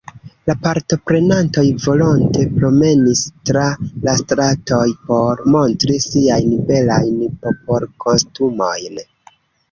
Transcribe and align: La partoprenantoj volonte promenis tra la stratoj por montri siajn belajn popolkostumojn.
La 0.49 0.53
partoprenantoj 0.61 1.63
volonte 1.81 2.45
promenis 2.53 3.21
tra 3.49 3.65
la 4.07 4.15
stratoj 4.21 4.85
por 5.09 5.43
montri 5.57 5.97
siajn 6.05 6.55
belajn 6.71 7.21
popolkostumojn. 7.45 8.99